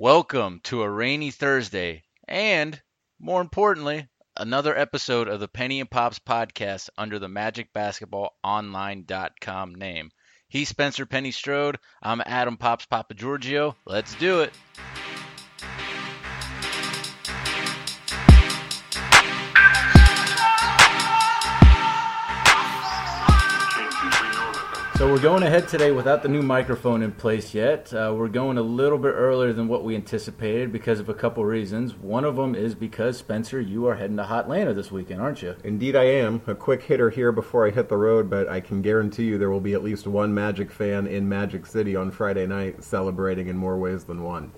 [0.00, 2.80] Welcome to a rainy Thursday, and
[3.18, 10.12] more importantly, another episode of the Penny and Pops podcast under the MagicBasketballOnline.com name.
[10.46, 11.80] He's Spencer Penny Strode.
[12.00, 13.74] I'm Adam Pops Papa Giorgio.
[13.86, 14.52] Let's do it.
[24.98, 27.94] So we're going ahead today without the new microphone in place yet.
[27.94, 31.44] Uh, we're going a little bit earlier than what we anticipated because of a couple
[31.44, 31.94] reasons.
[31.94, 35.54] One of them is because Spencer, you are heading to Hotlanta this weekend, aren't you?
[35.62, 36.42] Indeed, I am.
[36.48, 39.52] A quick hitter here before I hit the road, but I can guarantee you there
[39.52, 43.56] will be at least one Magic fan in Magic City on Friday night celebrating in
[43.56, 44.50] more ways than one.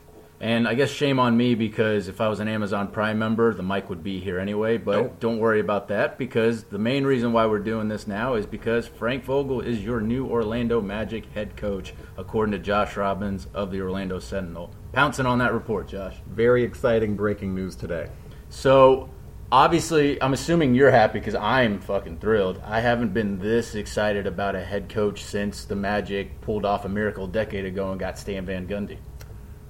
[0.43, 3.63] And I guess shame on me because if I was an Amazon Prime member, the
[3.63, 4.79] mic would be here anyway.
[4.79, 5.21] But Nope.
[5.21, 8.87] don't worry about that because the main reason why we're doing this now is because
[8.87, 13.83] Frank Vogel is your new Orlando Magic head coach, according to Josh Robbins of the
[13.83, 14.71] Orlando Sentinel.
[14.93, 16.17] Pouncing on that report, Josh.
[16.27, 18.09] Very exciting breaking news today.
[18.49, 19.11] So
[19.53, 22.63] obviously, I'm assuming you're happy because I'm fucking thrilled.
[22.65, 26.89] I haven't been this excited about a head coach since the Magic pulled off a
[26.89, 28.97] miracle a decade ago and got Stan Van Gundy.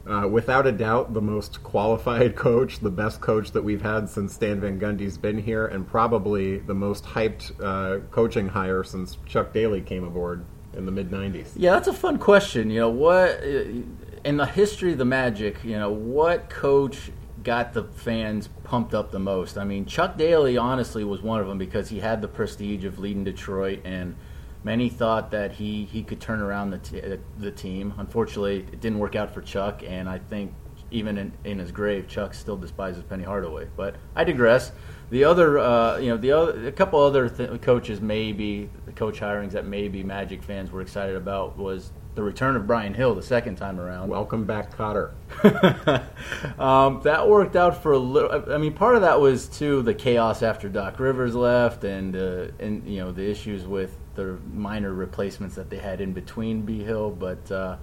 [0.06, 4.32] Uh, without a doubt, the most qualified coach, the best coach that we've had since
[4.32, 9.52] Stan Van Gundy's been here, and probably the most hyped uh, coaching hire since Chuck
[9.52, 11.52] Daly came aboard in the mid 90s.
[11.56, 12.70] Yeah, that's a fun question.
[12.70, 17.10] You know, what in the history of the Magic, you know, what coach
[17.42, 19.58] got the fans pumped up the most?
[19.58, 22.98] I mean, Chuck Daly honestly was one of them because he had the prestige of
[22.98, 24.16] leading Detroit and
[24.62, 27.94] many thought that he, he could turn around the, t- the team.
[27.98, 30.52] Unfortunately, it didn't work out for Chuck, and I think
[30.90, 33.68] even in, in his grave, Chuck still despises Penny Hardaway.
[33.76, 34.72] But I digress.
[35.10, 39.20] The other, uh, you know, the other, a couple other th- coaches, maybe the coach
[39.20, 43.22] hirings that maybe Magic fans were excited about was the return of Brian Hill the
[43.22, 44.08] second time around.
[44.08, 45.12] Welcome back, Kotter.
[46.60, 48.52] um, that worked out for a little.
[48.52, 52.48] I mean, part of that was too the chaos after Doc Rivers left, and uh,
[52.58, 56.82] and you know the issues with the minor replacements that they had in between B
[56.82, 57.10] Hill.
[57.10, 57.76] But uh,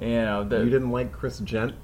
[0.00, 1.74] you know, the, You didn't like Chris Jent?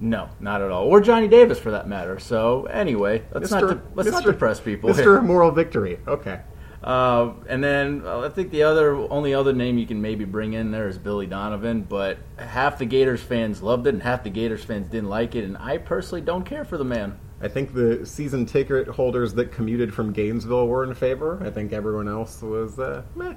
[0.00, 2.18] no, not at all, or Johnny Davis for that matter.
[2.18, 4.90] So anyway, let's not de- let's not depress people.
[4.90, 5.24] Mr.
[5.24, 5.98] Moral Victory.
[6.06, 6.40] Okay.
[6.82, 10.52] Uh, and then uh, I think the other only other name you can maybe bring
[10.52, 14.30] in there is Billy Donovan, but half the Gators fans loved it and half the
[14.30, 17.18] Gators fans didn't like it, and I personally don't care for the man.
[17.40, 21.40] I think the season ticket holders that commuted from Gainesville were in favor.
[21.44, 23.34] I think everyone else was uh, meh.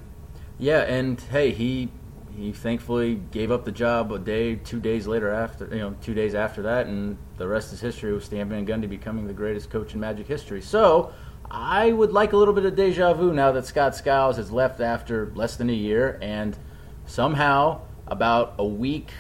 [0.57, 1.89] Yeah, and hey, he
[2.35, 6.13] he thankfully gave up the job a day, two days later after you know two
[6.13, 9.69] days after that, and the rest is history with Stan Van Gundy becoming the greatest
[9.69, 10.61] coach in Magic history.
[10.61, 11.13] So.
[11.53, 14.79] I would like a little bit of deja vu now that Scott Skiles has left
[14.79, 16.57] after less than a year, and
[17.05, 19.11] somehow, about a week,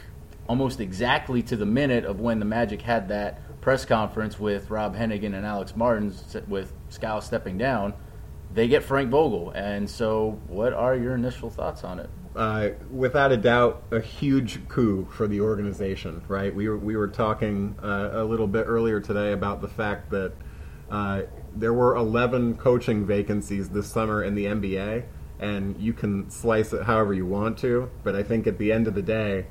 [0.47, 4.95] almost exactly to the minute of when the Magic had that press conference with Rob
[4.95, 6.13] Hennigan and Alex Martin,
[6.47, 7.93] with Skiles stepping down,
[8.53, 9.51] they get Frank Vogel.
[9.51, 12.09] And so, what are your initial thoughts on it?
[12.35, 16.23] uh, without a doubt, a huge coup for the organization.
[16.27, 16.53] Right?
[16.53, 20.33] We were we were talking uh, a little bit earlier today about the fact that
[20.89, 21.21] uh,
[21.55, 25.05] there were 11 coaching vacancies this summer in the NBA,
[25.39, 27.89] and you can slice it however you want to.
[28.03, 29.47] But I think at the end of the day,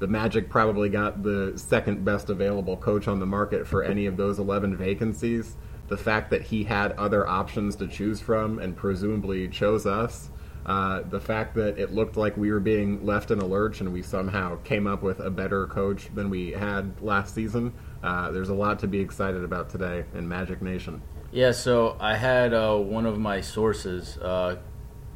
[0.00, 4.16] the Magic probably got the second best available coach on the market for any of
[4.16, 5.56] those 11 vacancies.
[5.88, 10.30] The fact that he had other options to choose from and presumably chose us.
[10.64, 13.92] Uh, the fact that it looked like we were being left in a lurch and
[13.92, 17.72] we somehow came up with a better coach than we had last season.
[18.02, 21.02] Uh, there's a lot to be excited about today in Magic Nation.
[21.30, 24.56] Yeah, so I had uh, one of my sources uh,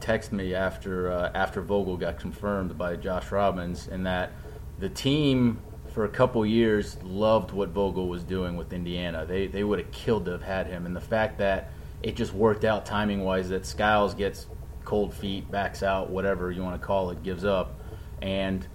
[0.00, 4.32] text me after uh, after Vogel got confirmed by Josh Robbins, and that
[4.78, 5.60] the team
[5.92, 9.24] for a couple years loved what Vogel was doing with Indiana.
[9.24, 11.70] They they would have killed to have had him, and the fact that
[12.02, 14.46] it just worked out timing wise that Skiles gets
[14.84, 17.80] cold feet, backs out, whatever you want to call it, gives up,
[18.20, 18.66] and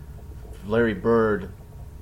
[0.66, 1.52] Larry Bird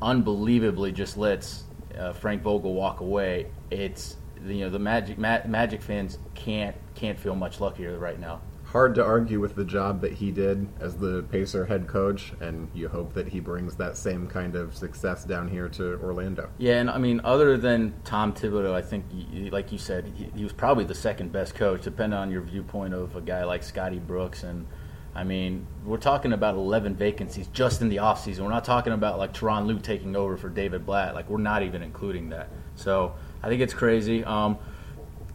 [0.01, 1.63] unbelievably just lets
[1.97, 3.47] uh, Frank Vogel walk away.
[3.71, 8.41] It's you know the Magic Ma- Magic fans can't can't feel much luckier right now.
[8.71, 12.69] Hard to argue with the job that he did as the Pacer head coach, and
[12.73, 16.49] you hope that he brings that same kind of success down here to Orlando.
[16.57, 19.05] Yeah, and I mean, other than Tom Thibodeau, I think,
[19.53, 22.93] like you said, he, he was probably the second best coach, depending on your viewpoint
[22.93, 24.43] of a guy like Scotty Brooks.
[24.43, 24.67] And
[25.15, 28.41] I mean, we're talking about 11 vacancies just in the offseason.
[28.41, 31.15] We're not talking about like Tyronn Lue taking over for David Blatt.
[31.15, 32.49] Like, we're not even including that.
[32.75, 34.25] So I think it's crazy.
[34.25, 34.57] Um,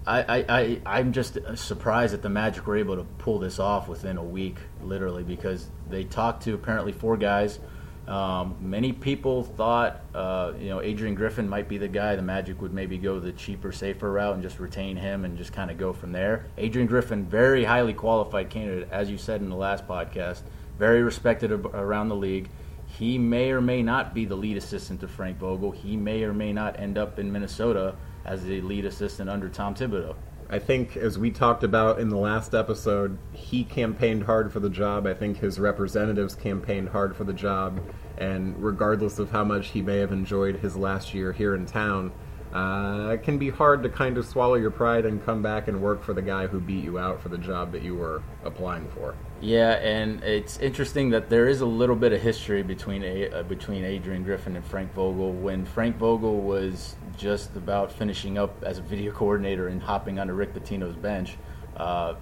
[0.07, 3.89] I, I, I, I'm just surprised that the Magic were able to pull this off
[3.89, 7.61] within a week, literally, because they talked to apparently four guys,
[8.07, 12.17] Um, many people thought, uh, you know, Adrian Griffin might be the guy.
[12.17, 15.53] The Magic would maybe go the cheaper, safer route and just retain him and just
[15.53, 16.47] kind of go from there.
[16.59, 20.43] Adrian Griffin, very highly qualified candidate, as you said in the last podcast,
[20.79, 22.51] very respected around the league.
[22.87, 25.71] He may or may not be the lead assistant to Frank Vogel.
[25.71, 29.75] He may or may not end up in Minnesota as the lead assistant under Tom
[29.75, 30.15] Thibodeau.
[30.53, 34.69] I think, as we talked about in the last episode, he campaigned hard for the
[34.69, 35.07] job.
[35.07, 37.81] I think his representatives campaigned hard for the job.
[38.19, 42.13] And regardless of how much he may have enjoyed his last year here in town,
[42.53, 45.81] uh, it can be hard to kind of swallow your pride and come back and
[45.81, 48.87] work for the guy who beat you out for the job that you were applying
[48.91, 49.15] for.
[49.43, 53.85] Yeah, and it's interesting that there is a little bit of history between uh, between
[53.85, 55.33] Adrian Griffin and Frank Vogel.
[55.33, 60.33] When Frank Vogel was just about finishing up as a video coordinator and hopping onto
[60.33, 61.37] Rick Pitino's bench,
[61.77, 62.15] uh,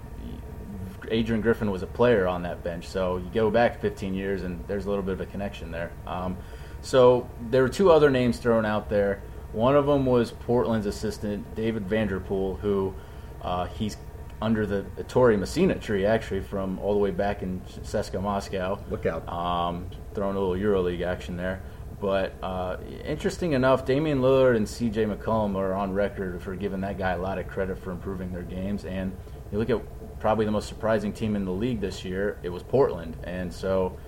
[1.10, 2.88] Adrian Griffin was a player on that bench.
[2.88, 5.92] So you go back 15 years, and there's a little bit of a connection there.
[6.06, 6.38] Um,
[6.80, 9.20] so there were two other names thrown out there.
[9.52, 12.94] One of them was Portland's assistant David Vanterpool, who
[13.42, 13.98] uh, he's
[14.42, 18.78] under the, the Ettore Messina tree, actually, from all the way back in CSKA Moscow.
[18.90, 19.28] Look out.
[19.28, 21.62] Um, throwing a little EuroLeague action there.
[22.00, 26.96] But uh, interesting enough, Damian Lillard and CJ McCollum are on record for giving that
[26.96, 28.86] guy a lot of credit for improving their games.
[28.86, 29.14] And
[29.52, 29.80] you look at
[30.18, 33.18] probably the most surprising team in the league this year, it was Portland.
[33.24, 33.98] And so,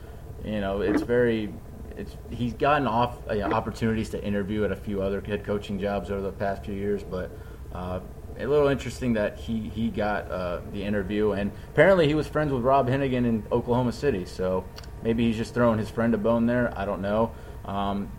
[0.44, 1.52] you know, it's very.
[1.94, 6.10] It's, he's gotten off uh, opportunities to interview at a few other head coaching jobs
[6.10, 7.30] over the past few years, but
[7.74, 8.00] uh,
[8.38, 12.52] a little interesting that he he got uh, the interview, and apparently he was friends
[12.52, 14.24] with Rob Hennigan in Oklahoma City.
[14.24, 14.64] So
[15.02, 16.72] maybe he's just throwing his friend a bone there.
[16.76, 17.32] I don't know.
[17.64, 18.10] Um,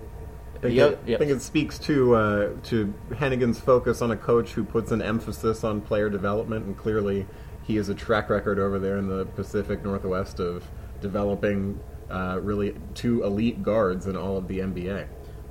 [0.58, 4.52] I think, it, I think it speaks to uh, to Hennigan's focus on a coach
[4.52, 7.26] who puts an emphasis on player development, and clearly
[7.64, 10.64] he has a track record over there in the Pacific Northwest of
[11.02, 15.08] developing uh, really two elite guards in all of the NBA.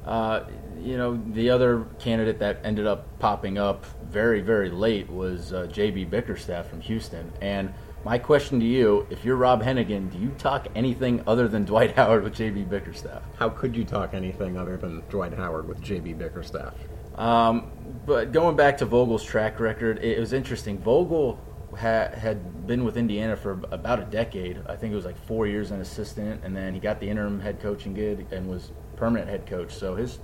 [0.07, 0.45] Uh,
[0.83, 5.67] you know, the other candidate that ended up popping up very, very late was uh,
[5.67, 6.07] J.B.
[6.07, 7.73] Bickerstaff from Houston, and
[8.05, 11.95] my question to you: If you're Rob Hennigan, do you talk anything other than Dwight
[11.97, 13.23] Howard with JB Bickerstaff?
[13.39, 16.75] How could you talk anything other than Dwight Howard with JB Bickerstaff?
[17.15, 17.71] Um,
[18.05, 20.79] but going back to Vogel's track record, it was interesting.
[20.79, 21.39] Vogel
[21.73, 24.61] ha- had been with Indiana for about a decade.
[24.67, 27.39] I think it was like four years an assistant, and then he got the interim
[27.39, 29.73] head coaching gig and was permanent head coach.
[29.73, 30.19] So his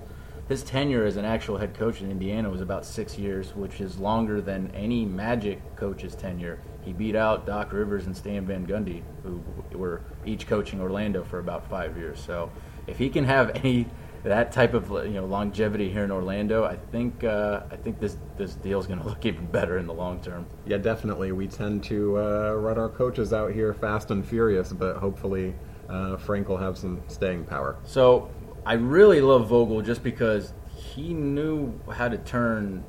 [0.49, 3.99] his tenure as an actual head coach in Indiana was about six years, which is
[3.99, 6.59] longer than any Magic coach's tenure
[6.89, 9.43] he beat out Doc Rivers and Stan Van Gundy, who
[9.77, 12.19] were each coaching Orlando for about five years.
[12.19, 12.51] So
[12.87, 13.87] if he can have any
[14.23, 18.17] that type of you know longevity here in Orlando, I think uh, I think this
[18.37, 20.45] this deal is going to look even better in the long term.
[20.65, 21.31] Yeah, definitely.
[21.31, 25.53] We tend to uh, run our coaches out here fast and furious, but hopefully
[25.89, 27.77] uh, Frank will have some staying power.
[27.83, 28.31] So
[28.65, 32.83] I really love Vogel just because he knew how to turn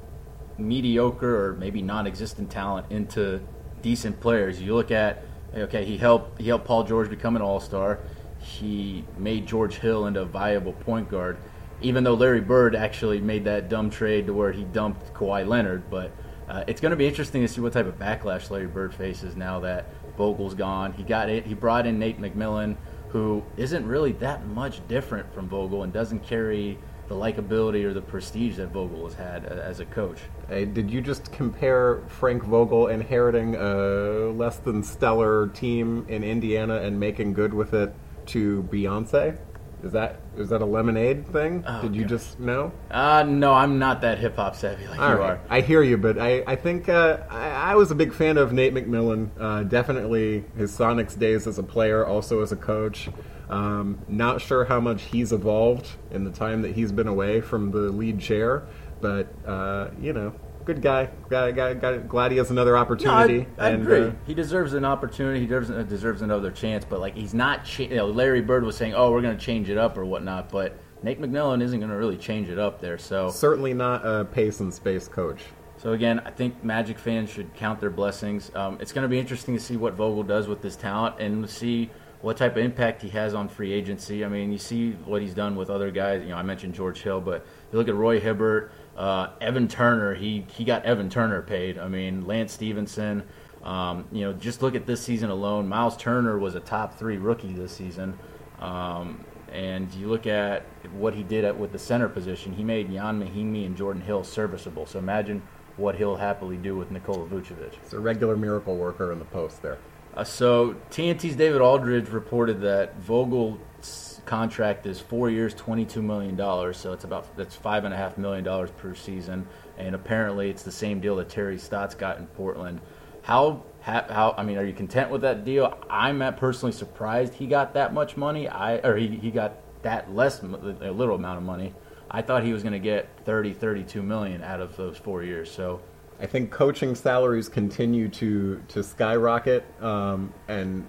[0.58, 3.40] mediocre or maybe non-existent talent into
[3.82, 4.60] decent players.
[4.60, 5.24] You look at
[5.54, 7.98] okay, he helped he helped Paul George become an All Star.
[8.38, 11.38] He made George Hill into a viable point guard,
[11.82, 15.90] even though Larry Bird actually made that dumb trade to where he dumped Kawhi Leonard.
[15.90, 16.10] But
[16.48, 19.36] uh, it's going to be interesting to see what type of backlash Larry Bird faces
[19.36, 19.86] now that
[20.16, 20.92] Vogel's gone.
[20.92, 21.46] He got it.
[21.46, 22.76] He brought in Nate McMillan,
[23.12, 26.78] who isn't really that much different from Vogel and doesn't carry
[27.08, 30.18] the likability or the prestige that Vogel has had as a coach.
[30.48, 36.76] Hey, did you just compare Frank Vogel inheriting a less than stellar team in Indiana
[36.76, 37.92] and making good with it
[38.26, 39.38] to Beyonce?
[39.82, 41.64] Is that is that a lemonade thing?
[41.66, 42.10] Oh, Did you gosh.
[42.10, 42.72] just know?
[42.90, 45.30] Uh, no, I'm not that hip hop savvy like All you right.
[45.30, 45.40] are.
[45.48, 48.52] I hear you, but I, I think uh, I, I, was a big fan of
[48.52, 49.30] Nate McMillan.
[49.38, 53.08] Uh, definitely his Sonics days as a player, also as a coach.
[53.48, 57.70] Um, not sure how much he's evolved in the time that he's been away from
[57.70, 58.66] the lead chair,
[59.00, 60.34] but uh, you know,
[60.72, 61.08] good guy.
[61.28, 61.98] Guy, guy, guy.
[61.98, 63.40] Glad he has another opportunity.
[63.40, 64.02] No, I, I and, agree.
[64.08, 65.40] Uh, he deserves an opportunity.
[65.40, 66.84] He deserves, uh, deserves another chance.
[66.84, 67.64] But like, he's not.
[67.64, 70.04] Cha- you know, Larry Bird was saying, "Oh, we're going to change it up or
[70.04, 72.98] whatnot," but Nate McMillan isn't going to really change it up there.
[72.98, 75.42] So certainly not a pace and space coach.
[75.76, 78.54] So again, I think Magic fans should count their blessings.
[78.54, 81.48] Um, it's going to be interesting to see what Vogel does with this talent and
[81.48, 81.90] see
[82.22, 84.24] what type of impact he has on free agency.
[84.24, 86.22] I mean, you see what he's done with other guys.
[86.22, 90.14] You know, I mentioned George Hill, but you look at Roy Hibbert, uh, Evan Turner.
[90.14, 91.78] He he got Evan Turner paid.
[91.78, 93.24] I mean, Lance Stephenson.
[93.62, 95.68] Um, you know, just look at this season alone.
[95.68, 98.18] Miles Turner was a top three rookie this season.
[98.58, 102.52] Um, and you look at what he did at, with the center position.
[102.52, 104.86] He made Ian Mahinmi and Jordan Hill serviceable.
[104.86, 105.42] So imagine
[105.76, 107.74] what he'll happily do with Nikola Vucevic.
[107.82, 109.78] It's a regular miracle worker in the post there.
[110.14, 116.76] Uh, so TNT's David Aldridge reported that Vogel's contract is four years, twenty-two million dollars.
[116.76, 119.46] So it's about that's five and a half million dollars per season.
[119.78, 122.80] And apparently, it's the same deal that Terry Stotts got in Portland.
[123.22, 125.78] How how I mean, are you content with that deal?
[125.88, 128.48] I'm personally surprised he got that much money.
[128.48, 131.74] I or he, he got that less a little amount of money.
[132.10, 135.50] I thought he was going to get 30, 32 million out of those four years.
[135.50, 135.80] So
[136.20, 140.86] I think coaching salaries continue to to skyrocket, um, and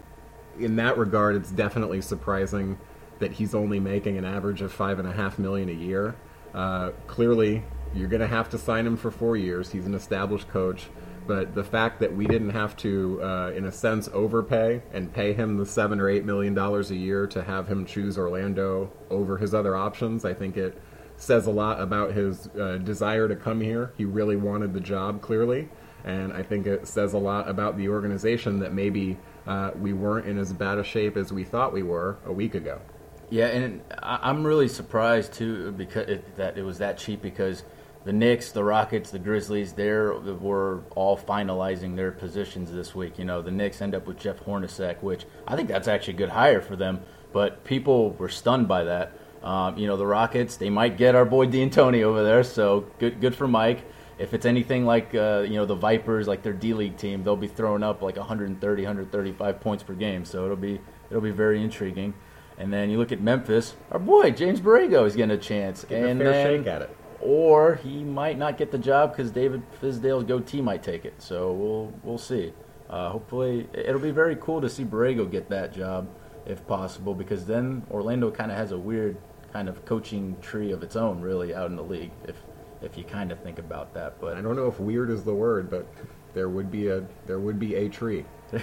[0.59, 2.77] in that regard, it's definitely surprising
[3.19, 6.15] that he's only making an average of five and a half million a year.
[6.53, 9.71] Uh, clearly, you're going to have to sign him for four years.
[9.71, 10.89] He's an established coach,
[11.27, 15.33] but the fact that we didn't have to, uh, in a sense, overpay and pay
[15.33, 19.37] him the seven or eight million dollars a year to have him choose Orlando over
[19.37, 20.77] his other options, I think it
[21.21, 23.93] says a lot about his uh, desire to come here.
[23.95, 25.69] He really wanted the job, clearly,
[26.03, 30.27] and I think it says a lot about the organization that maybe uh, we weren't
[30.27, 32.81] in as bad a shape as we thought we were a week ago.
[33.29, 37.63] Yeah, and I'm really surprised too because it, that it was that cheap because
[38.03, 43.19] the Knicks, the Rockets, the Grizzlies, they were all finalizing their positions this week.
[43.19, 46.17] You know, the Knicks end up with Jeff Hornacek, which I think that's actually a
[46.17, 47.01] good hire for them.
[47.31, 49.13] But people were stunned by that.
[49.43, 53.19] Um, you know, the Rockets, they might get our boy D'Antoni over there, so good,
[53.19, 53.83] good for Mike.
[54.19, 57.35] If it's anything like uh, you know the Vipers, like their D League team, they'll
[57.35, 60.25] be throwing up like 130, 135 points per game.
[60.25, 60.79] So it'll be
[61.09, 62.13] it'll be very intriguing.
[62.59, 66.21] And then you look at Memphis, our boy James Borrego is getting a chance, and
[66.21, 66.95] a fair then shake at it.
[67.19, 71.15] or he might not get the job because David Fizdale's goatee might take it.
[71.19, 72.53] So we'll we'll see.
[72.91, 76.07] Uh, hopefully, it'll be very cool to see Borrego get that job
[76.45, 79.17] if possible, because then Orlando kind of has a weird
[79.53, 82.11] kind of coaching tree of its own, really, out in the league.
[82.27, 82.35] If
[82.81, 85.33] if you kind of think about that, but I don't know if weird is the
[85.35, 85.85] word, but
[86.33, 88.25] there would be a there would be a tree.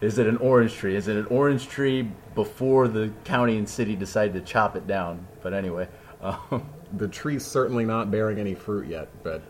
[0.00, 0.96] is it an orange tree?
[0.96, 5.26] Is it an orange tree before the county and city decided to chop it down?
[5.42, 5.88] But anyway,
[6.22, 9.42] um, The tree's certainly not bearing any fruit yet, but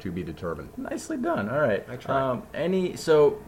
[0.00, 0.70] to be determined.
[0.76, 1.48] nicely done.
[1.48, 1.84] All right.
[1.88, 2.20] I tried.
[2.20, 3.40] Um, any so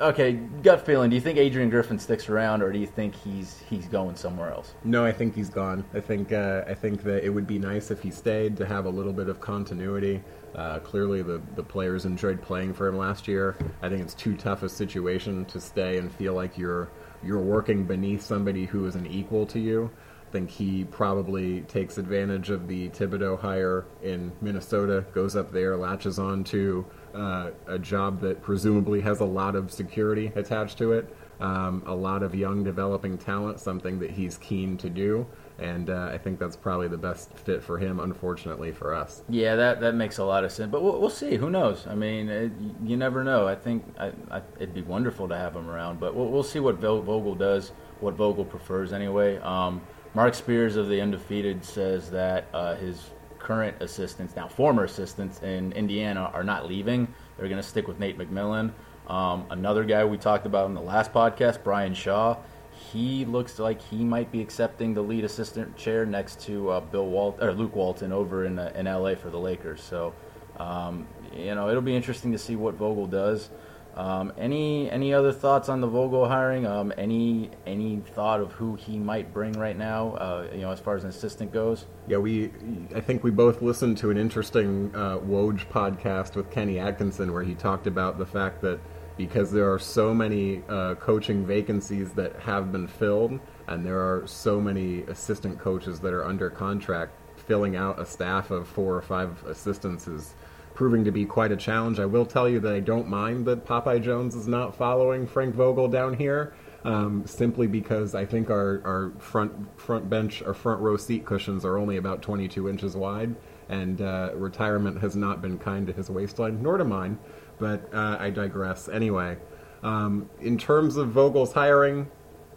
[0.00, 0.32] okay,
[0.62, 1.10] gut feeling.
[1.10, 4.50] Do you think Adrian Griffin sticks around, or do you think he's he's going somewhere
[4.50, 4.74] else?
[4.84, 5.84] No, I think he's gone.
[5.94, 8.86] I think uh, I think that it would be nice if he stayed to have
[8.86, 10.22] a little bit of continuity.
[10.54, 13.56] Uh, clearly, the the players enjoyed playing for him last year.
[13.82, 16.90] I think it's too tough a situation to stay and feel like you're
[17.22, 19.90] you're working beneath somebody who is an equal to you.
[20.28, 25.76] I think he probably takes advantage of the Thibodeau hire in Minnesota, goes up there,
[25.76, 26.84] latches on to
[27.14, 31.94] uh, a job that presumably has a lot of security attached to it, um, a
[31.94, 35.26] lot of young developing talent, something that he's keen to do.
[35.58, 39.22] And uh, I think that's probably the best fit for him, unfortunately for us.
[39.28, 40.70] Yeah, that that makes a lot of sense.
[40.72, 41.36] But we'll, we'll see.
[41.36, 41.86] Who knows?
[41.86, 42.50] I mean, it,
[42.82, 43.46] you never know.
[43.46, 46.00] I think I, I, it'd be wonderful to have him around.
[46.00, 49.38] But we'll, we'll see what Vogel does, what Vogel prefers anyway.
[49.38, 49.80] Um,
[50.14, 53.10] Mark Spears of the Undefeated says that uh, his
[53.44, 57.06] current assistants, now former assistants in Indiana, are not leaving.
[57.36, 58.72] They're going to stick with Nate McMillan.
[59.06, 62.38] Um, another guy we talked about in the last podcast, Brian Shaw,
[62.72, 67.06] he looks like he might be accepting the lead assistant chair next to uh, Bill
[67.06, 69.82] Walt or Luke Walton over in uh, in LA for the Lakers.
[69.82, 70.14] So,
[70.56, 73.50] um, you know, it'll be interesting to see what Vogel does.
[73.96, 76.66] Um, any any other thoughts on the Vogel hiring?
[76.66, 80.14] Um, any any thought of who he might bring right now?
[80.14, 81.86] Uh, you know, as far as an assistant goes.
[82.08, 82.50] Yeah, we.
[82.94, 87.44] I think we both listened to an interesting uh, Woj podcast with Kenny Atkinson, where
[87.44, 88.80] he talked about the fact that
[89.16, 94.26] because there are so many uh, coaching vacancies that have been filled, and there are
[94.26, 99.02] so many assistant coaches that are under contract, filling out a staff of four or
[99.02, 100.34] five assistants is
[100.74, 101.98] proving to be quite a challenge.
[101.98, 105.54] I will tell you that I don't mind that Popeye Jones is not following Frank
[105.54, 106.54] Vogel down here.
[106.84, 111.64] Um, simply because I think our, our front front bench our front row seat cushions
[111.64, 113.34] are only about 22 inches wide,
[113.70, 117.18] and uh, retirement has not been kind to his waistline, nor to mine.
[117.58, 118.90] But uh, I digress.
[118.90, 119.38] Anyway,
[119.82, 122.10] um, in terms of Vogel's hiring,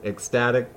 [0.04, 0.70] ecstatic.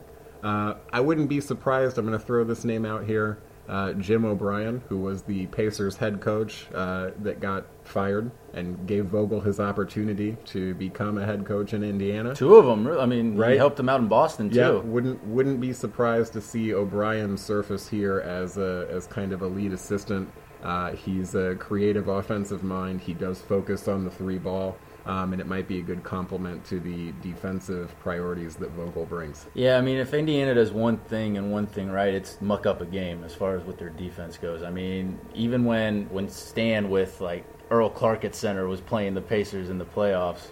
[0.42, 1.99] Uh, I wouldn't be surprised.
[1.99, 3.38] I'm going to throw this name out here.
[3.70, 9.04] Uh, Jim O'Brien, who was the Pacers head coach uh, that got fired and gave
[9.06, 12.34] Vogel his opportunity to become a head coach in Indiana.
[12.34, 12.88] Two of them.
[12.98, 13.52] I mean, Right.
[13.52, 14.56] he helped him out in Boston too.
[14.56, 19.42] Yeah, wouldn't wouldn't be surprised to see O'Brien surface here as a as kind of
[19.42, 20.28] a lead assistant.
[20.64, 23.00] Uh, he's a creative offensive mind.
[23.00, 24.76] He does focus on the three ball,
[25.07, 29.47] um, and it might be a good complement to the defensive priorities that Vogel brings.
[29.54, 32.80] Yeah, I mean, if Indiana does one thing and one thing right, it's muck up
[32.80, 34.62] a game as far as what their defense goes.
[34.62, 39.21] I mean, even when when Stan with like Earl Clark at center was playing the
[39.23, 40.49] Pacers in the playoffs,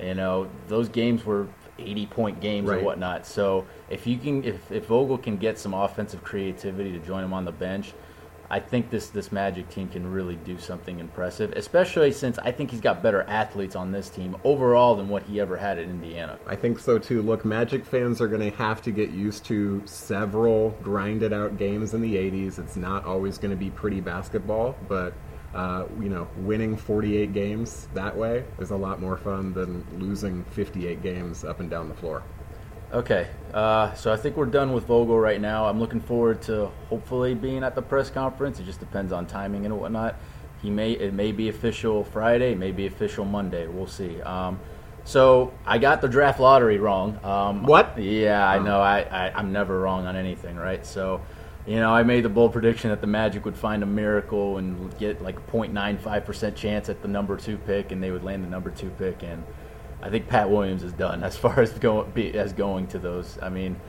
[0.00, 1.46] you know, those games were
[1.78, 2.80] 80 point games Right.
[2.80, 3.26] or whatnot.
[3.26, 7.32] So if you can, if, if Vogel can get some offensive creativity to join him
[7.32, 7.92] on the bench,
[8.50, 11.52] I think this this Magic team can really do something impressive.
[11.52, 15.40] Especially since I think he's got better athletes on this team overall than what he
[15.40, 16.38] ever had at Indiana.
[16.46, 17.22] I think so too.
[17.22, 21.94] Look, Magic fans are going to have to get used to several grinded out games
[21.94, 22.58] in the 80s.
[22.58, 25.14] It's not always going to be pretty basketball, but
[25.54, 30.44] uh, you know, winning 48 games that way is a lot more fun than losing
[30.50, 32.22] 58 games up and down the floor.
[32.92, 35.66] Okay, uh, so I think we're done with Vogel right now.
[35.66, 38.58] I'm looking forward to hopefully being at the press conference.
[38.58, 40.16] It just depends on timing and whatnot.
[40.60, 43.68] He may it may be official Friday, it may be official Monday.
[43.68, 44.20] We'll see.
[44.22, 44.58] Um,
[45.04, 47.18] so I got the draft lottery wrong.
[47.24, 47.96] Um, What?
[47.96, 48.80] Yeah, I know.
[48.80, 50.84] I, I I'm never wrong on anything, right?
[50.84, 51.20] So.
[51.66, 54.96] You know, I made the bold prediction that the Magic would find a miracle and
[54.98, 58.48] get like a 0.95% chance at the number two pick, and they would land the
[58.48, 59.22] number two pick.
[59.22, 59.44] And
[60.02, 63.38] I think Pat Williams is done as far as going as going to those.
[63.42, 63.80] I mean,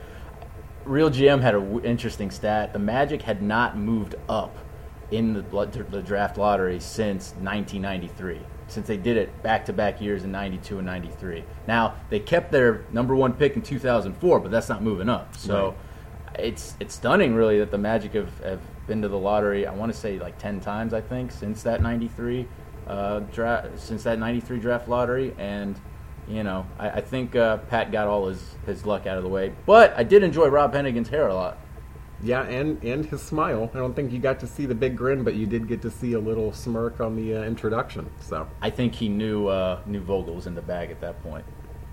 [0.84, 2.72] Real GM had an interesting stat.
[2.72, 4.56] The Magic had not moved up
[5.10, 10.24] in the, the draft lottery since 1993, since they did it back to back years
[10.24, 11.44] in 92 and 93.
[11.68, 15.36] Now, they kept their number one pick in 2004, but that's not moving up.
[15.36, 15.74] So
[16.38, 19.92] it's it's stunning, really, that the Magic have, have been to the lottery, I want
[19.92, 22.48] to say like 10 times, I think, since that 93
[22.86, 25.34] uh, draft, since that 93 draft lottery.
[25.38, 25.78] And
[26.28, 29.28] you know, I, I think uh, Pat got all his, his luck out of the
[29.28, 29.52] way.
[29.66, 31.58] But I did enjoy Rob Hennigan's hair a lot.
[32.24, 33.68] Yeah, and and his smile.
[33.74, 35.90] I don't think you got to see the big grin, but you did get to
[35.90, 38.08] see a little smirk on the uh, introduction.
[38.20, 41.44] So I think he knew uh, knew Vogel was in the bag at that point.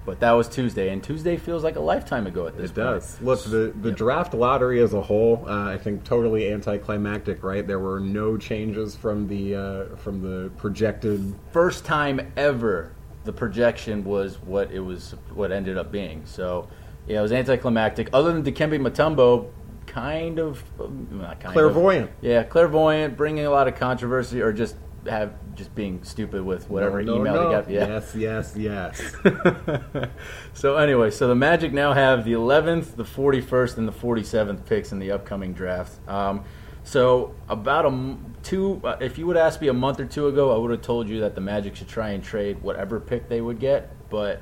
[0.06, 2.86] But that was Tuesday, and Tuesday feels like a lifetime ago at this It point.
[3.02, 3.22] does.
[3.22, 3.98] Look, the, the Yep.
[3.98, 7.44] draft lottery as a whole, uh, I think totally anticlimactic.
[7.44, 11.34] Right, there were no changes from the uh, from the projected.
[11.52, 12.94] First time ever,
[13.30, 16.24] the projection was what it was, what ended up being.
[16.26, 16.68] So,
[17.08, 18.10] yeah, it was anticlimactic.
[18.12, 19.52] Other than Dikembe Mutombo,
[19.86, 20.64] kind of
[21.12, 22.10] not kind Clairvoyant.
[22.10, 26.72] Of, yeah, clairvoyant, bringing a lot of controversy, or just have just being stupid with
[26.72, 27.46] whatever No, no, email no.
[27.46, 27.70] they got.
[27.70, 27.88] Yeah.
[27.88, 30.10] Yes, yes, yes.
[30.56, 34.92] so anyway, so the Magic now have the 11th, the 41st, and the 47th picks
[34.92, 36.00] in the upcoming draft.
[36.10, 36.44] Um,
[36.84, 40.56] so about a two, uh, if you would ask me a month or two ago,
[40.56, 43.42] I would have told you that the Magic should try and trade whatever pick they
[43.42, 43.92] would get.
[44.10, 44.42] But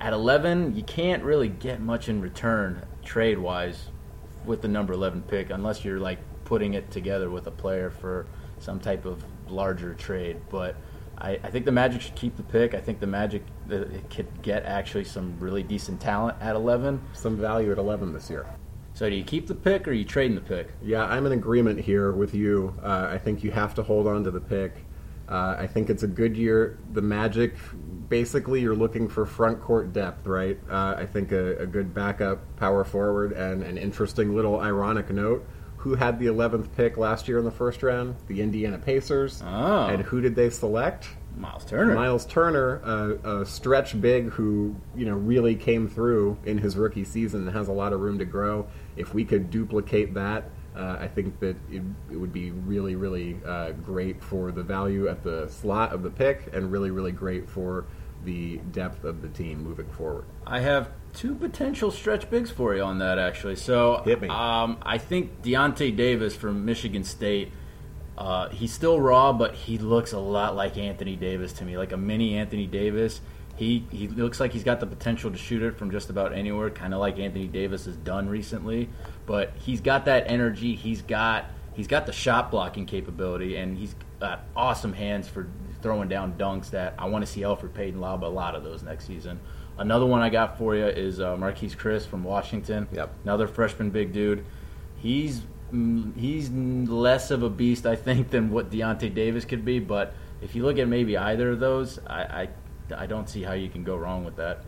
[0.00, 3.88] at 11, you can't really get much in return trade wise
[4.44, 8.26] with the number 11 pick unless you're like putting it together with a player for
[8.58, 10.40] some type of larger trade.
[10.50, 10.76] But
[11.18, 12.74] I, I think the Magic should keep the pick.
[12.74, 17.00] I think the Magic uh, could get actually some really decent talent at 11.
[17.12, 18.46] Some value at 11 this year.
[18.96, 20.68] So do you keep the pick or are you trading the pick?
[20.82, 22.74] Yeah, I'm in agreement here with you.
[22.82, 24.72] Uh, I think you have to hold on to the pick.
[25.28, 26.78] Uh, I think it's a good year.
[26.94, 27.52] The Magic,
[28.08, 30.58] basically, you're looking for front court depth, right?
[30.70, 35.46] Uh, I think a, a good backup power forward and an interesting little ironic note.
[35.76, 38.16] Who had the 11th pick last year in the first round?
[38.28, 39.42] The Indiana Pacers.
[39.44, 39.88] Oh.
[39.88, 41.06] And who did they select?
[41.36, 41.94] Miles Turner.
[41.94, 47.04] Miles Turner, a, a stretch big who you know really came through in his rookie
[47.04, 48.66] season and has a lot of room to grow.
[48.96, 53.38] If we could duplicate that, uh, I think that it, it would be really, really
[53.46, 57.48] uh, great for the value at the slot of the pick, and really, really great
[57.48, 57.86] for
[58.24, 60.24] the depth of the team moving forward.
[60.46, 63.56] I have two potential stretch bigs for you on that, actually.
[63.56, 64.28] So, Hit me.
[64.28, 67.52] Um, I think Deyonta Davis from Michigan State.
[68.16, 71.92] Uh, he's still raw, but he looks a lot like Anthony Davis to me, like
[71.92, 73.20] a mini Anthony Davis.
[73.56, 76.70] He he looks like he's got the potential to shoot it from just about anywhere,
[76.70, 78.88] kind of like Anthony Davis has done recently.
[79.26, 80.74] But he's got that energy.
[80.74, 85.48] He's got he's got the shot blocking capability, and he's got awesome hands for
[85.82, 86.70] throwing down dunks.
[86.70, 89.40] That I want to see Elfrid Payton lob a lot of those next season.
[89.78, 92.88] Another one I got for you is uh, Marquese Chriss from Washington.
[92.92, 93.14] Yep.
[93.24, 94.44] Another freshman big dude.
[94.96, 95.42] He's
[96.16, 99.78] he's less of a beast, I think, than what Deyonta Davis could be.
[99.78, 102.48] But if you look at maybe either of those, I
[102.90, 104.64] I, I don't see how you can go wrong with that.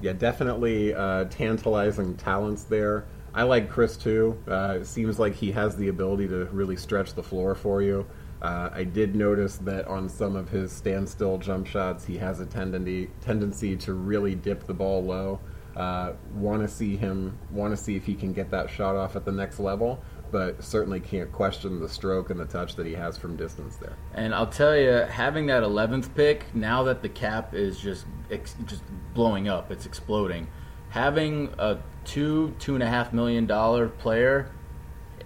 [0.00, 3.04] Yeah, definitely uh, tantalizing talents there.
[3.34, 4.42] I like Chriss too.
[4.48, 8.06] Uh, it seems like he has the ability to really stretch the floor for you.
[8.42, 12.46] Uh, I did notice that on some of his standstill jump shots, he has a
[12.46, 15.40] tendency tendency to really dip the ball low.
[15.76, 19.14] Uh, want to see him, want to see if he can get that shot off
[19.14, 22.92] at the next level, but certainly can't question the stroke and the touch that he
[22.94, 23.94] has from distance there.
[24.14, 28.56] And I'll tell you, having that 11th pick, now that the cap is just ex-
[28.66, 28.82] just
[29.14, 30.46] blowing up, it's exploding.
[30.90, 34.50] Having a two two and a half million dollar player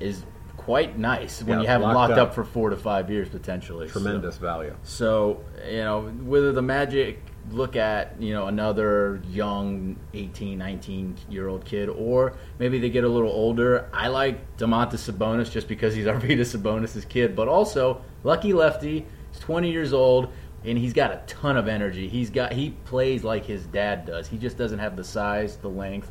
[0.01, 0.25] is
[0.57, 2.29] quite nice when Yeah, you have him locked locked up.
[2.29, 2.35] up.
[2.35, 3.89] for four to five years potentially.
[3.89, 4.75] So- Tremendous value.
[4.83, 11.49] So, you know, whether the Magic look at you know another young 18 19 year
[11.49, 15.95] old kid or maybe they get a little older i like Domantas Sabonis just because
[15.95, 20.33] he's Arvydas Sabonis' kid but also lucky lefty he's 20 years old
[20.65, 24.27] and he's got a ton of energy he's got he plays like his dad does
[24.27, 26.11] he just doesn't have the size the length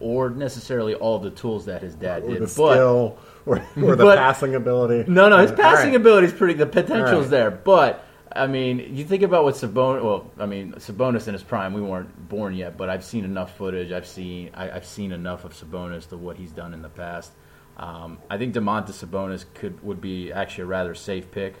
[0.00, 3.96] or necessarily all the tools that his dad or did the but skill, or, or
[3.96, 5.10] the but- passing ability.
[5.10, 5.96] no, no, his passing right.
[6.00, 6.54] ability is pretty.
[6.54, 7.30] The potential's All right.
[7.30, 8.03] there, but
[8.34, 10.02] I mean, you think about what Sabonis.
[10.02, 13.56] Well, I mean, Sabonis in his prime, we weren't born yet, but I've seen enough
[13.56, 13.92] footage.
[13.92, 17.32] I've seen I, I've seen enough of Sabonis to what he's done in the past.
[17.76, 21.54] Um, I think Domantas Sabonis could would be actually a rather safe pick.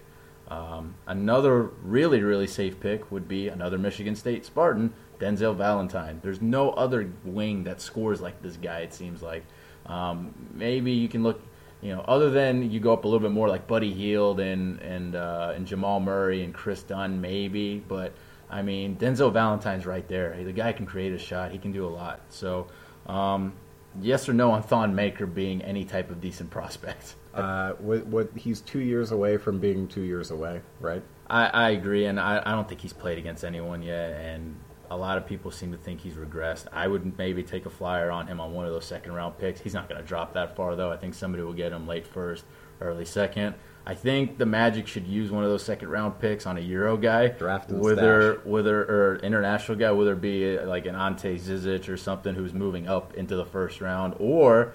[0.48, 6.18] Um, another really really safe pick would be another Michigan State Spartan, Denzel Valentine.
[6.22, 8.80] There's no other wing that scores like this guy.
[8.80, 9.44] It seems like
[9.86, 11.40] um, maybe you can look
[11.84, 14.80] you know, other than you go up a little bit more like Buddy Hield and
[14.80, 17.78] and uh, and Jamal Murray and Kris Dunn, maybe.
[17.86, 18.14] But
[18.50, 20.42] I mean, Denzel Valentine's right there.
[20.42, 21.52] The guy can create a shot.
[21.52, 22.20] He can do a lot.
[22.30, 22.68] So,
[23.06, 23.52] um,
[24.00, 27.14] yes or no on Thon Maker being any type of decent prospect?
[27.34, 31.02] Uh, what, what he's two years away from being two years away, right?
[31.28, 34.12] I, I agree, and I, I don't think he's played against anyone yet.
[34.12, 34.54] And
[34.94, 36.66] a lot of people seem to think he's regressed.
[36.72, 39.60] I would maybe take a flyer on him on one of those second round picks.
[39.60, 40.92] He's not going to drop that far, though.
[40.92, 42.44] I think somebody will get him late first,
[42.80, 43.56] early second.
[43.86, 46.96] I think the Magic should use one of those second round picks on a Euro
[46.96, 48.46] guy, Draft whether stash.
[48.46, 52.88] whether or international guy, whether it be like an Ante Zizic or something who's moving
[52.88, 54.72] up into the first round, or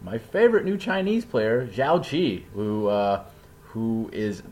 [0.00, 3.24] my favorite new Chinese player, Zhou Qi, who uh,
[3.62, 4.42] who is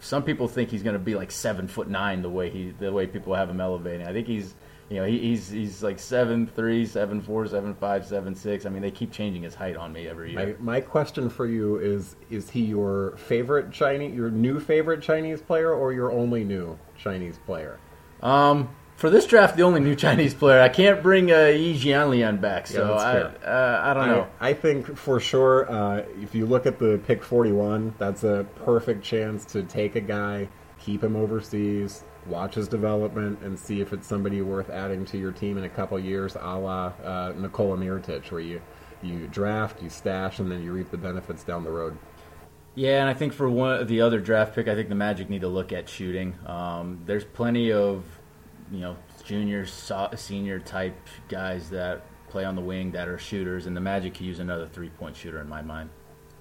[0.00, 2.92] some people think he's going to be like seven foot nine the way he the
[2.92, 4.06] way people have him elevating.
[4.06, 4.54] I think he's
[4.88, 8.66] you know he, he's he's like seven three, seven four, seven five, seven six.
[8.66, 10.56] I mean they keep changing his height on me every year.
[10.60, 15.72] my question for you is: Is he your favorite Chinese, your new favorite Chinese player,
[15.74, 17.80] or your only new Chinese player?
[18.22, 22.40] Um, for this draft, the only new Chinese player I can't bring uh, Yi Jianlian
[22.40, 24.28] back, so that's I uh, I don't know.
[24.40, 28.46] I, I think for sure, uh, if you look at the pick 41, that's a
[28.64, 33.92] perfect chance to take a guy, keep him overseas, watch his development, and see if
[33.92, 37.76] it's somebody worth adding to your team in a couple years, a la uh, Nikola
[37.76, 38.60] Mirotic, where you,
[39.02, 41.96] you draft, you stash, and then you reap the benefits down the road.
[42.74, 45.40] Yeah, and I think for one the other draft pick, I think the Magic need
[45.40, 46.36] to look at shooting.
[46.46, 48.04] Um, there's plenty of
[48.70, 50.96] you know junior, so, senior type
[51.28, 54.68] guys that play on the wing that are shooters, and the Magic could use another
[54.68, 55.88] three point shooter in my mind.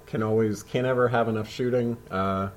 [0.06, 1.98] Can always, can ever have enough shooting.
[2.12, 2.50] Uh,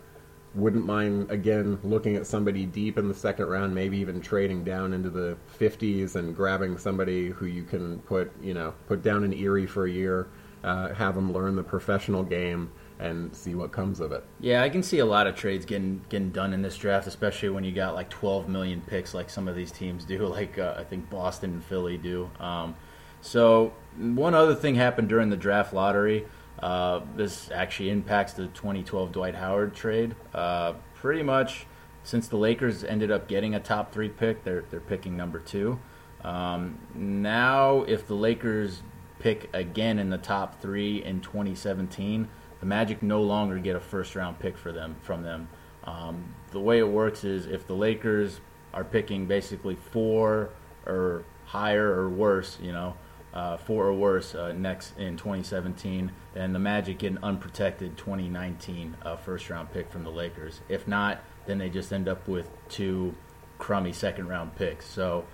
[0.58, 4.92] wouldn't mind again looking at somebody deep in the second round, maybe even trading down
[4.92, 9.32] into the 50s and grabbing somebody who you can put, you know, put down in
[9.32, 10.28] Erie for a year,
[10.64, 14.24] uh, have them learn the professional game, and see what comes of it.
[14.40, 17.50] Yeah, I can see a lot of trades getting getting done in this draft, especially
[17.50, 20.74] when you got like 12 million picks, like some of these teams do, like uh,
[20.76, 22.30] I think Boston and Philly do.
[22.40, 22.74] Um,
[23.20, 26.26] so one other thing happened during the draft lottery.
[26.60, 30.14] Uh, this actually impacts the 2012 Dwight Howard trade.
[30.34, 31.66] Uh, pretty much,
[32.02, 35.78] since the Lakers ended up getting a top three pick, they're they're picking number two.
[36.24, 38.82] Um, now, if the Lakers
[39.18, 42.28] pick again in the top three in 2017,
[42.60, 45.48] the Magic no longer get a first round pick for them from them.
[45.84, 48.40] Um, the way it works is if the Lakers
[48.74, 50.50] are picking basically four
[50.86, 52.94] or higher or worse, you know,
[53.38, 58.96] uh, four or worse uh, next in 2017, and the Magic get an unprotected 2019
[59.04, 60.60] uh, first round pick from the Lakers.
[60.68, 63.14] If not, then they just end up with two
[63.58, 64.86] crummy second round picks.
[64.86, 65.24] So,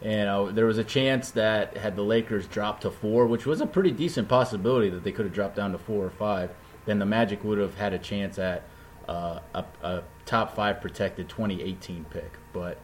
[0.00, 3.60] you know, there was a chance that had the Lakers dropped to four, which was
[3.60, 6.50] a pretty decent possibility that they could have dropped down to four or five,
[6.84, 8.64] then the Magic would have had a chance at
[9.08, 12.32] uh, a, a top five protected 2018 pick.
[12.52, 12.78] But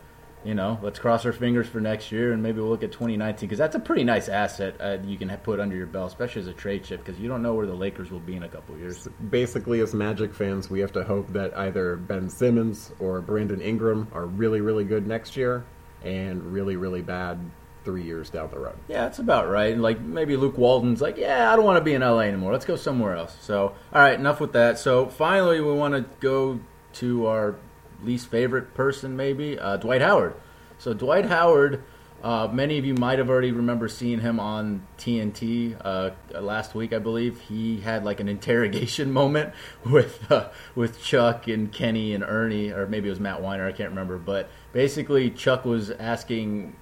[0.45, 3.49] you know, let's cross our fingers for next year, and maybe we'll look at 2019
[3.49, 6.49] because that's a pretty nice asset uh, you can put under your belt, especially as
[6.49, 8.77] a trade chip, because you don't know where the Lakers will be in a couple
[8.79, 9.09] years.
[9.31, 14.09] Basically, as Magic fans, we have to hope that either Ben Simmons or Brandon Ingram
[14.13, 15.65] are really, really good next year
[16.05, 17.39] and really, really bad
[17.85, 18.77] three years down the road.
[18.87, 19.77] Yeah, that's about right.
[19.77, 22.53] Like maybe Luke Walton's like, yeah, I don't want to be in LA anymore.
[22.53, 23.37] Let's go somewhere else.
[23.41, 24.79] So, all right, enough with that.
[24.79, 26.61] So finally, we want to go
[26.95, 27.57] to our
[28.03, 30.35] least favorite person, maybe uh, Dwight Howard.
[30.79, 31.83] So Dwight Howard.
[32.21, 36.93] Uh, many of you might have already remember seeing him on TNT uh, last week,
[36.93, 37.41] I believe.
[37.43, 42.89] He had like an interrogation moment with uh, with Chuck and Kenny and Ernie, or
[42.89, 43.69] maybe it was Matt Winer.
[43.69, 46.75] I can't remember, but basically Chuck was asking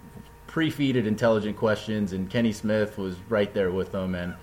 [0.47, 4.15] pre-feeded intelligent questions, and Kenny Smith was right there with them.
[4.15, 4.37] And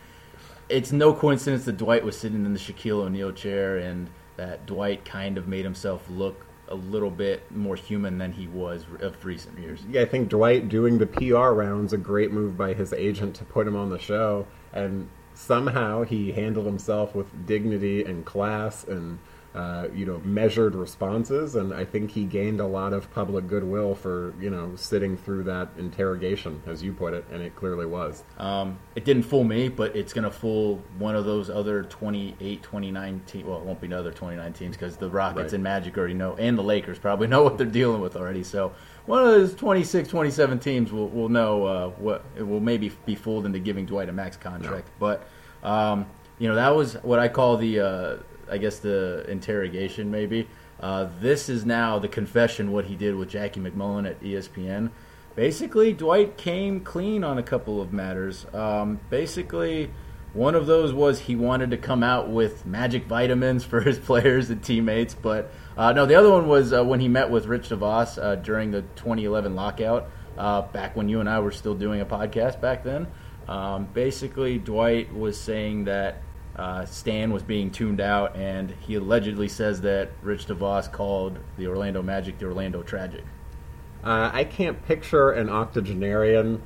[0.69, 5.05] it's no coincidence that Dwight was sitting in the Shaquille O'Neal chair, and that Dwight
[5.05, 9.59] kind of made himself look a little bit more human than he was of recent
[9.59, 9.81] years.
[9.87, 13.45] Yeah, I think Dwight doing the PR rounds a great move by his agent to
[13.45, 19.19] put him on the show, and somehow he handled himself with dignity and class and
[19.55, 23.93] uh, you know, measured responses, and I think he gained a lot of public goodwill
[23.93, 28.23] for you know sitting through that interrogation, as you put it, and it clearly was.
[28.39, 32.63] Um, it didn't fool me, but it's going to fool one of those other 28,
[32.63, 33.45] 29 teams.
[33.45, 35.53] Well, it won't be another 29 teams because the Rockets right.
[35.53, 38.43] and Magic already know, and the Lakers probably know what they're dealing with already.
[38.43, 38.73] So
[39.05, 43.13] one of those 26, 27 teams will, will know uh, what it will maybe be
[43.13, 44.87] fooled into giving Dwight a max contract.
[44.87, 44.93] No.
[44.99, 45.27] But
[45.61, 46.07] um,
[46.39, 48.17] you know that was what I call the uh,
[48.49, 50.47] I guess the interrogation maybe.
[50.79, 54.91] Uh, this is now the confession what he did with Jackie MacMullan at ESPN.
[55.35, 58.45] Basically, Dwight came clean on a couple of matters.
[58.53, 59.89] Um, basically,
[60.33, 64.49] one of those was he wanted to come out with magic vitamins for his players
[64.49, 67.69] and teammates, but uh, no, the other one was uh, when he met with Rich
[67.69, 72.01] DeVos uh, during the 2011 lockout, uh, back when you and I were still doing
[72.01, 73.07] a podcast back then.
[73.47, 76.21] Um, basically, Dwight was saying that
[76.55, 81.67] uh, Stan was being tuned out, and he allegedly says that Rich DeVos called the
[81.67, 83.23] Orlando Magic the Orlando Tragic.
[84.03, 86.61] Uh, I can't picture an octogenarian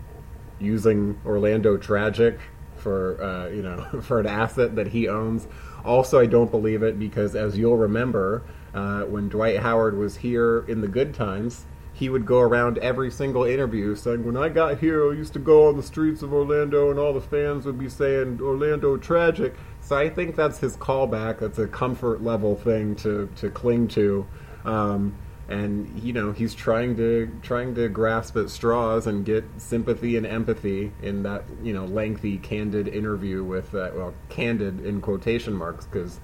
[0.60, 2.39] using Orlando Tragic
[2.76, 5.47] for uh, you know for an asset that he owns.
[5.86, 10.65] Also, I don't believe it because, as you'll remember, uh, when Dwight Howard was here
[10.67, 11.65] in the good times,
[11.97, 15.39] he would go around every single interview saying, When I got here, I used to
[15.39, 19.56] go on the streets of Orlando, and all the fans would be saying, Orlando tragic.
[19.88, 21.39] So I think that's his callback.
[21.39, 24.28] That's a comfort level thing to, to cling to.
[24.65, 30.17] Um, and you know he's trying to trying to grasp at straws and get sympathy
[30.17, 35.54] and empathy in that you know lengthy candid interview with uh, well candid in quotation
[35.54, 36.19] marks because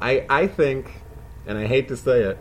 [0.00, 1.02] I I think
[1.46, 2.38] and I hate to say it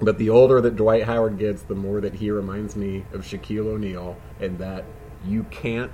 [0.00, 3.74] but the older that Dwight Howard gets the more that he reminds me of Shaquille
[3.74, 4.84] O'Neal and that
[5.24, 5.92] you can't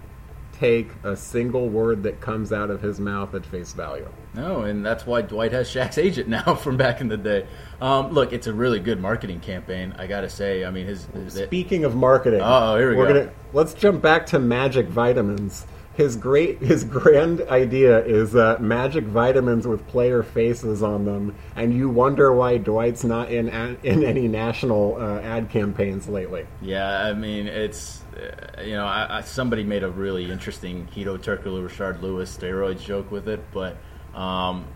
[0.62, 4.08] take a single word that comes out of his mouth at face value.
[4.32, 7.48] No, and that's why Dwight has Shaq's agent now from back in the day.
[7.80, 9.92] Um, look, it's a really good marketing campaign.
[9.98, 10.64] I gotta say.
[10.64, 11.06] I mean, his.
[11.06, 13.14] his Speaking of marketing, oh, here we we're go.
[13.14, 19.04] Gonna, let's jump back to Magic Vitamins his great his grand idea is uh, magic
[19.04, 23.48] vitamins with player faces on them, and you wonder why Dwight's not in
[23.82, 26.46] in any national uh, ad campaigns lately.
[26.60, 28.01] Yeah, I mean it's
[28.64, 33.10] you know I, I, somebody made a really interesting Hedo Turkoglu Rashard Lewis steroids joke
[33.10, 33.76] with it, but.
[34.14, 34.66] Um,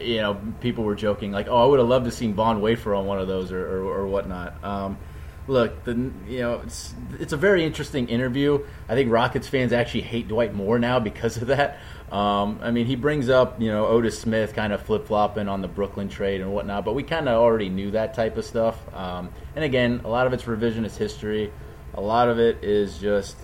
[0.00, 2.94] you know, people were joking like, "Oh, I would have loved to seen Von Wafer
[2.94, 4.98] on one of those or, or, or whatnot." Um,
[5.46, 5.92] look, the
[6.26, 8.64] you know it's it's a very interesting interview.
[8.88, 11.78] I think Rockets fans actually hate Dwight more now because of that.
[12.10, 15.60] Um, I mean, he brings up you know Otis Smith kind of flip flopping on
[15.60, 18.78] the Brooklyn trade and whatnot, but we kind of already knew that type of stuff.
[18.94, 21.52] Um, and again, a lot of it's revisionist history.
[21.94, 23.36] A lot of it is just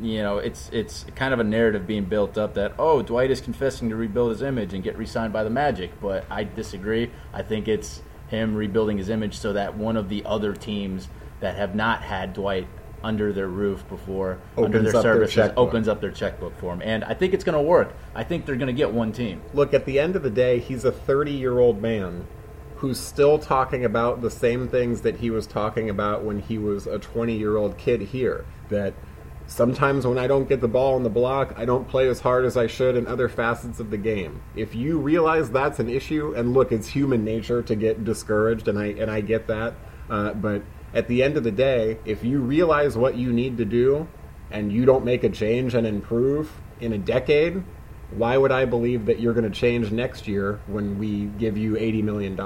[0.00, 3.40] you know it's it's kind of a narrative being built up that oh Dwight is
[3.40, 7.10] confessing to rebuild his image and get re-signed by the Magic, but I disagree.
[7.32, 11.08] I think it's him rebuilding his image so that one of the other teams
[11.40, 12.68] that have not had Dwight
[13.02, 16.82] under their roof before, opens under their services, their opens up their checkbook for him.
[16.84, 17.94] And I think it's going to work.
[18.14, 19.40] I think they're going to get one team.
[19.54, 22.26] Look, at the end of the day, he's a 30 year old man
[22.80, 26.86] who's still talking about the same things that he was talking about when he was
[26.86, 28.46] a 20 year old kid here.
[28.70, 28.94] That
[29.46, 32.46] sometimes when I don't get the ball on the block, I don't play as hard
[32.46, 34.40] as I should in other facets of the game.
[34.56, 38.78] If you realize that's an issue, and look, it's human nature to get discouraged, and
[38.78, 39.74] I and I get that,
[40.08, 40.62] uh, but
[40.94, 44.08] at the end of the day, if you realize what you need to do
[44.50, 47.62] and you don't make a change and improve in a decade,
[48.12, 51.74] why would I believe that you're going to change next year when we give you
[51.74, 52.40] $80 million?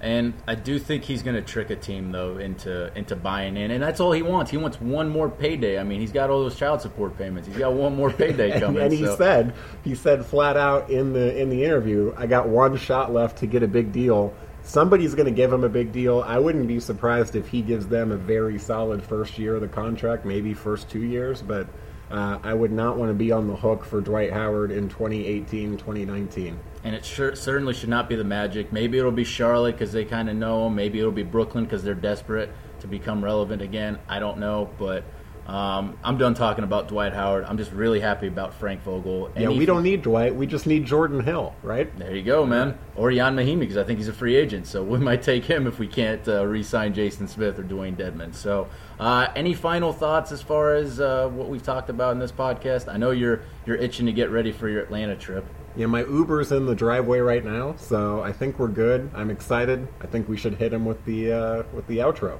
[0.00, 3.70] And I do think he's going to trick a team though into into buying in,
[3.70, 4.50] and that's all he wants.
[4.50, 5.78] He wants one more payday.
[5.78, 7.48] I mean, he's got all those child support payments.
[7.48, 8.82] He's got one more payday coming.
[8.82, 9.16] and, and he so.
[9.16, 13.38] said he said flat out in the in the interview, "I got one shot left
[13.38, 14.34] to get a big deal,
[14.66, 16.22] somebody's going to give him a big deal.
[16.26, 19.68] I wouldn't be surprised if he gives them a very solid first year of the
[19.68, 21.66] contract, maybe first two years, but
[22.10, 25.76] uh, I would not want to be on the hook for Dwight Howard in 2018,
[25.76, 26.58] 2019.
[26.84, 28.72] And it sure, certainly should not be the Magic.
[28.72, 30.76] Maybe it'll be Charlotte because they kind of know him.
[30.76, 33.98] Maybe it'll be Brooklyn because they're desperate to become relevant again.
[34.08, 35.02] I don't know, but
[35.46, 37.44] um, I'm done talking about Dwight Howard.
[37.44, 39.30] I'm just really happy about Frank Vogel.
[39.36, 40.34] yeah, we don't need Dwight.
[40.34, 41.96] We just need Jordan Hill, right?
[41.98, 42.76] There you go, man.
[42.96, 44.66] Or Ian Mahinmi because I think he's a free agent.
[44.66, 48.34] So we might take him if we can't uh, re-sign Jason Smith or Dewayne Dedmon.
[48.34, 52.32] So, uh, any final thoughts as far as uh, what we've talked about in this
[52.32, 52.92] podcast?
[52.92, 55.44] I know you're you're itching to get ready for your Atlanta trip.
[55.76, 59.10] Yeah, my Uber's in the driveway right now, so I think we're good.
[59.14, 59.86] I'm excited.
[60.00, 62.38] I think we should hit him with the uh, with the outro.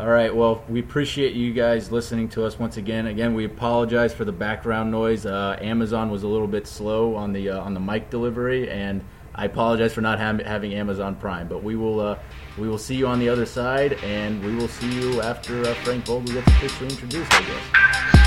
[0.00, 0.34] All right.
[0.34, 3.08] Well, we appreciate you guys listening to us once again.
[3.08, 5.26] Again, we apologize for the background noise.
[5.26, 9.04] Uh, Amazon was a little bit slow on the uh, on the mic delivery, and
[9.34, 11.48] I apologize for not ha- having Amazon Prime.
[11.48, 12.18] But we will uh,
[12.56, 15.74] we will see you on the other side, and we will see you after uh,
[15.74, 17.34] Frank Vogel gets officially introduced.
[17.34, 18.19] I guess.